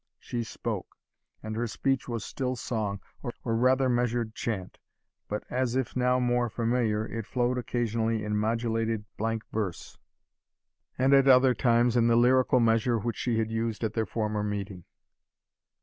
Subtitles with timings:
[0.17, 0.95] She spoke,
[1.43, 4.79] and her speech was still song, or rather measured chant;
[5.27, 9.99] but, as if now more familiar, it flowed occasionally in modulated blank verse,
[10.97, 14.41] and at other times in the lyrical measure which she had used at their former
[14.43, 14.85] meeting.